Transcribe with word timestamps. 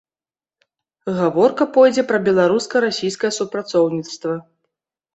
Гаворка 1.17 1.67
пойдзе 1.77 2.03
пра 2.09 2.23
беларуска-расійскае 2.31 3.31
супрацоўніцтва. 3.39 4.33